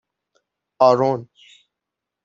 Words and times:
آرون 0.79 1.29